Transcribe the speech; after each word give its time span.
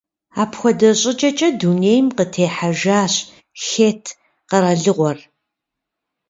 Апхуэдэ 0.41 0.89
щӏыкӏэкӏэ 0.99 1.49
дунейм 1.59 2.05
къытехьэжащ 2.17 3.13
Хетт 3.65 4.05
къэралыгъуэр. 4.49 5.19